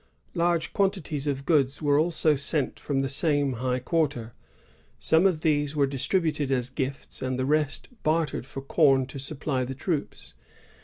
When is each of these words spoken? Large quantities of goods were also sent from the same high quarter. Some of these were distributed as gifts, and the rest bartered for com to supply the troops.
Large 0.33 0.73
quantities 0.73 1.27
of 1.27 1.45
goods 1.45 1.79
were 1.79 1.99
also 1.99 2.33
sent 2.33 2.79
from 2.79 3.03
the 3.03 3.07
same 3.07 3.53
high 3.61 3.77
quarter. 3.77 4.33
Some 4.97 5.27
of 5.27 5.41
these 5.41 5.75
were 5.75 5.85
distributed 5.85 6.51
as 6.51 6.71
gifts, 6.71 7.21
and 7.21 7.37
the 7.37 7.45
rest 7.45 7.87
bartered 8.01 8.47
for 8.47 8.61
com 8.63 9.05
to 9.05 9.19
supply 9.19 9.63
the 9.63 9.75
troops. 9.75 10.33